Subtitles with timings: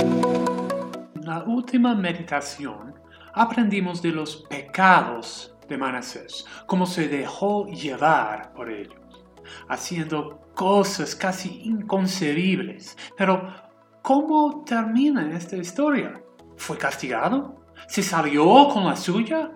[0.00, 2.94] En la última meditación
[3.34, 9.24] aprendimos de los pecados de Manasés, cómo se dejó llevar por ellos,
[9.68, 12.96] haciendo cosas casi inconcebibles.
[13.16, 13.54] Pero,
[14.02, 16.22] ¿cómo termina esta historia?
[16.56, 17.64] ¿Fue castigado?
[17.86, 19.52] ¿Se salió con la suya?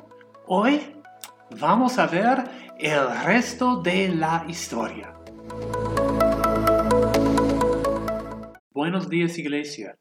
[0.46, 0.80] Hoy
[1.58, 2.44] vamos a ver
[2.78, 5.14] el resto de la historia.
[8.72, 9.96] Buenos días, iglesia.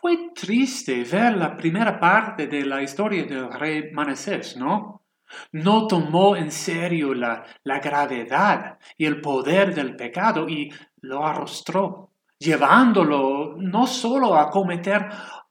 [0.00, 5.02] Fue triste ver la primera parte de la historia del rey Manasés, ¿no?
[5.52, 12.12] No tomó en serio la, la gravedad y el poder del pecado y lo arrostró,
[12.38, 15.06] llevándolo no solo a cometer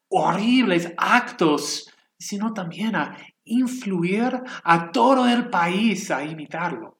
[0.09, 6.98] horribles actos, sino también a influir a todo el país a imitarlo.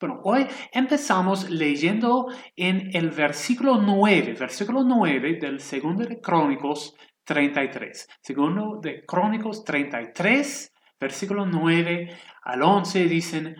[0.00, 8.06] Bueno, hoy empezamos leyendo en el versículo 9, versículo 9 del segundo de Crónicos 33.
[8.20, 13.56] Segundo de Crónicos 33, versículo 9 al 11 dicen,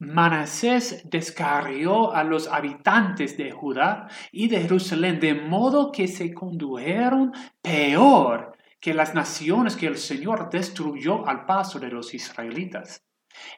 [0.00, 7.32] Manasés descarrió a los habitantes de Judá y de Jerusalén de modo que se condujeron
[7.62, 13.07] peor que las naciones que el Señor destruyó al paso de los israelitas.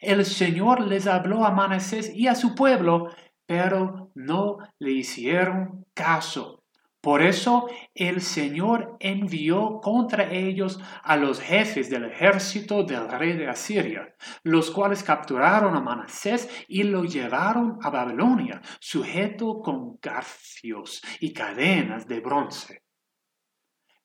[0.00, 3.10] El Señor les habló a Manasés y a su pueblo,
[3.46, 6.60] pero no le hicieron caso.
[7.00, 13.48] Por eso el Señor envió contra ellos a los jefes del ejército del rey de
[13.48, 21.32] Asiria, los cuales capturaron a Manasés y lo llevaron a Babilonia, sujeto con garfios y
[21.32, 22.82] cadenas de bronce.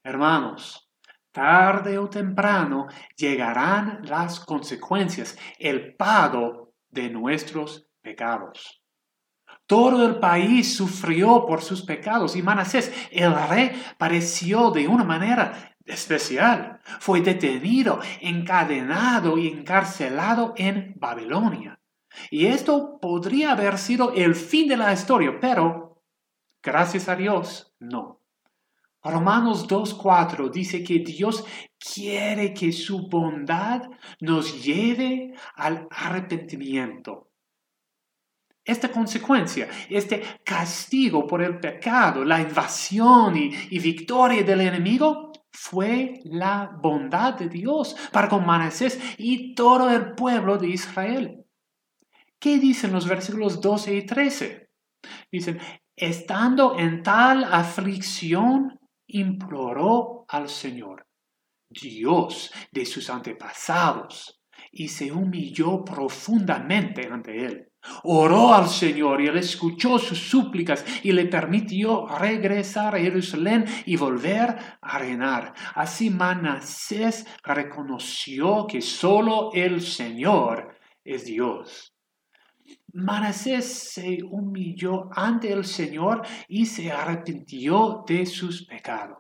[0.02, 0.84] Hermanos,
[1.36, 8.81] tarde o temprano llegarán las consecuencias, el pago de nuestros pecados.
[9.67, 15.75] Todo el país sufrió por sus pecados y Manasés, el rey, pareció de una manera
[15.83, 16.80] especial.
[17.02, 21.81] Fue detenido, encadenado y encarcelado en Babilonia.
[22.31, 26.02] Y esto podría haber sido el fin de la historia, pero
[26.64, 28.24] gracias a Dios, no.
[29.11, 31.45] Romanos 2.4 dice que Dios
[31.77, 33.83] quiere que su bondad
[34.20, 37.30] nos lleve al arrepentimiento.
[38.64, 46.72] Esta consecuencia, este castigo por el pecado, la invasión y, victoria del enemigo, fue la
[46.82, 51.45] bondad de Dios para con Manasés y todo el pueblo de Israel.
[52.39, 54.70] ¿Qué dicen los versículos 12 y 13?
[55.32, 55.60] Dicen,
[55.95, 61.08] estando en tal aflicción, imploró al Señor,
[61.70, 67.71] Dios de sus antepasados, y se humilló profundamente ante él.
[68.04, 73.95] Oró al Señor y él escuchó sus súplicas y le permitió regresar a Jerusalén y
[73.95, 75.54] volver a reinar.
[75.76, 81.95] Así Manasés reconoció que solo el Señor es Dios.
[82.95, 89.17] Manasés se humilló ante el Señor y se arrepintió de sus pecados.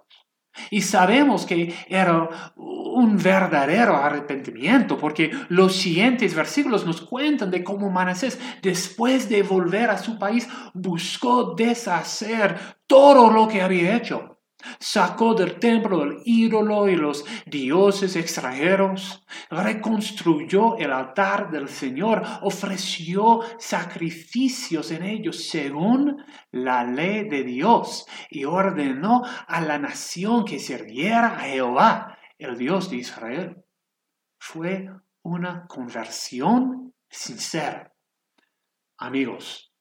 [0.69, 7.91] Y sabemos que era un verdadero arrepentimiento, porque los siguientes versículos nos cuentan de cómo
[7.91, 14.34] Manasés, después de volver a su país, buscó deshacer todo lo que había hecho.
[14.79, 23.41] Sacó del templo el ídolo y los dioses extranjeros, reconstruyó el altar del Señor, ofreció
[23.57, 31.27] sacrificios en ellos según la ley de Dios y ordenó a la nación que sirviera
[31.27, 33.63] a Jehová, el Dios de Israel.
[34.39, 34.89] Fue
[35.23, 37.93] una conversión sincera.
[38.97, 39.74] Amigos,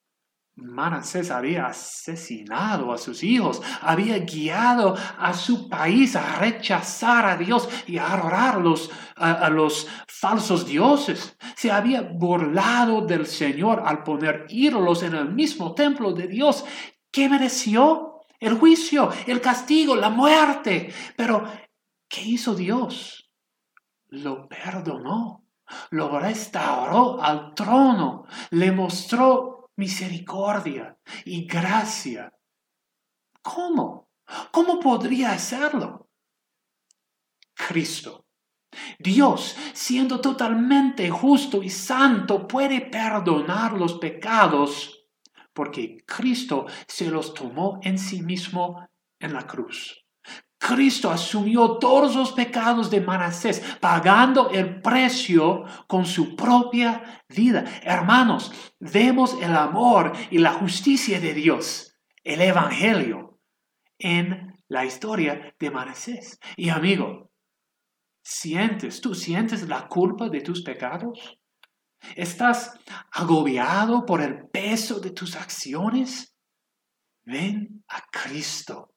[0.56, 7.68] Manasés había asesinado a sus hijos, había guiado a su país a rechazar a Dios
[7.88, 8.62] y a adorar
[9.16, 11.36] a, a los falsos dioses.
[11.56, 16.64] Se había burlado del Señor al poner ídolos en el mismo templo de Dios.
[17.10, 18.20] ¿Qué mereció?
[18.38, 20.92] El juicio, el castigo, la muerte.
[21.16, 21.44] Pero,
[22.08, 23.30] ¿qué hizo Dios?
[24.08, 25.44] Lo perdonó
[25.90, 32.32] lo restauró al trono, le mostró misericordia y gracia.
[33.42, 34.08] ¿Cómo?
[34.50, 36.08] ¿Cómo podría hacerlo?
[37.54, 38.26] Cristo.
[38.98, 45.04] Dios, siendo totalmente justo y santo, puede perdonar los pecados
[45.52, 48.88] porque Cristo se los tomó en sí mismo
[49.20, 50.03] en la cruz.
[50.66, 57.66] Cristo asumió todos los pecados de Manasés, pagando el precio con su propia vida.
[57.82, 58.50] Hermanos,
[58.80, 63.38] vemos el amor y la justicia de Dios, el Evangelio,
[63.98, 66.38] en la historia de Manasés.
[66.56, 67.30] Y amigo,
[68.22, 71.38] ¿sientes, tú sientes la culpa de tus pecados?
[72.16, 72.72] ¿Estás
[73.12, 76.34] agobiado por el peso de tus acciones?
[77.22, 78.93] Ven a Cristo.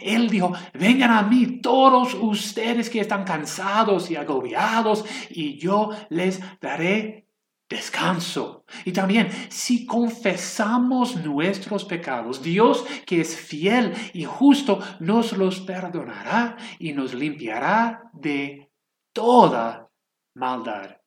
[0.00, 6.40] Él dijo, vengan a mí todos ustedes que están cansados y agobiados, y yo les
[6.60, 7.26] daré
[7.68, 8.64] descanso.
[8.84, 16.56] Y también, si confesamos nuestros pecados, Dios que es fiel y justo nos los perdonará
[16.78, 18.70] y nos limpiará de
[19.12, 19.88] toda
[20.34, 20.99] maldad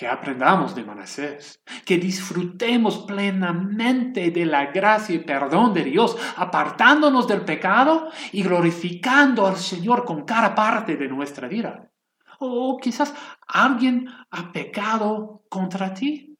[0.00, 7.28] que aprendamos de Manasés, que disfrutemos plenamente de la gracia y perdón de Dios, apartándonos
[7.28, 11.92] del pecado y glorificando al Señor con cada parte de nuestra vida.
[12.38, 13.14] O quizás
[13.46, 16.34] alguien ha pecado contra ti.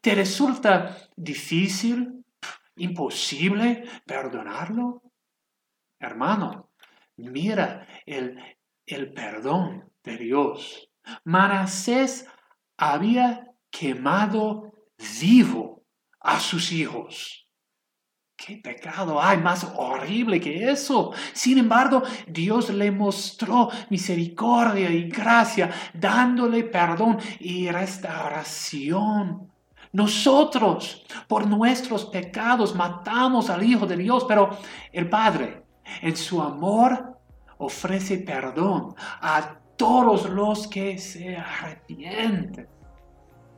[0.00, 2.24] ¿Te resulta difícil,
[2.76, 5.02] imposible perdonarlo?
[5.98, 6.70] Hermano,
[7.16, 8.38] mira el,
[8.86, 10.88] el perdón de Dios.
[11.24, 12.28] Manasés
[12.76, 14.72] había quemado
[15.20, 15.82] vivo
[16.20, 17.44] a sus hijos.
[18.36, 21.12] ¿Qué pecado hay más horrible que eso?
[21.32, 29.50] Sin embargo, Dios le mostró misericordia y gracia, dándole perdón y restauración.
[29.92, 34.50] Nosotros, por nuestros pecados, matamos al Hijo de Dios, pero
[34.92, 35.62] el Padre,
[36.02, 37.20] en su amor,
[37.58, 42.68] ofrece perdón a todos los que se arrepienten.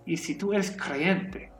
[0.04, 1.52] Y si tú eres creyente,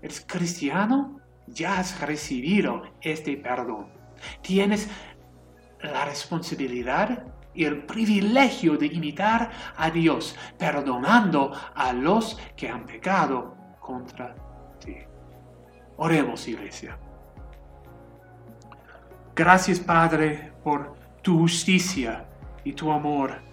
[0.00, 3.88] eres cristiano, ya has recibido este perdón.
[4.42, 4.88] Tienes
[5.80, 7.24] la responsabilidad
[7.54, 14.34] y el privilegio de imitar a Dios, perdonando a los que han pecado contra
[14.78, 14.96] ti.
[15.96, 16.98] Oremos, iglesia.
[19.34, 22.28] Gracias, Padre, por tu justicia
[22.64, 23.47] y tu amor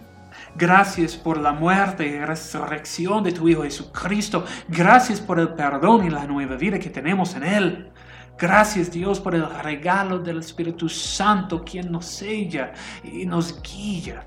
[0.57, 4.45] Gracias por la muerte y resurrección de tu Hijo Jesucristo.
[4.69, 7.91] Gracias por el perdón y la nueva vida que tenemos en Él.
[8.37, 12.71] Gracias Dios por el regalo del Espíritu Santo quien nos sella
[13.03, 14.25] y nos guía.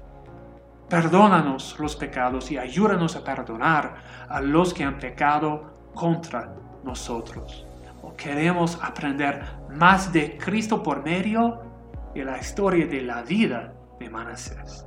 [0.88, 3.96] Perdónanos los pecados y ayúdanos a perdonar
[4.28, 6.54] a los que han pecado contra
[6.84, 7.66] nosotros.
[8.02, 11.60] O queremos aprender más de Cristo por medio
[12.14, 14.86] de la historia de la vida de Manasés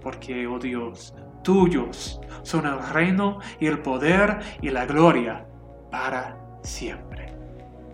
[0.00, 5.46] porque, oh Dios, tuyos son el reino y el poder y la gloria
[5.90, 7.32] para siempre.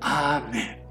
[0.01, 0.84] Amén.